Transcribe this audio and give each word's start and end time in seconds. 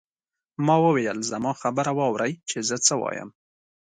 ما 0.65 0.75
وویل 0.85 1.17
زما 1.31 1.51
خبره 1.61 1.91
واورئ 1.97 2.31
چې 2.49 2.57
زه 2.69 2.75
څه 2.85 2.93
وایم. 3.01 3.29